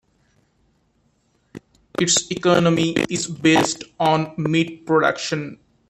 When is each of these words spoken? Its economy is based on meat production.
Its 1.99 2.31
economy 2.31 2.93
is 3.07 3.27
based 3.27 3.83
on 3.99 4.33
meat 4.35 4.83
production. 4.83 5.59